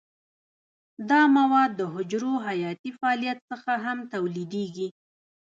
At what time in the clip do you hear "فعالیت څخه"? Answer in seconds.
2.99-3.71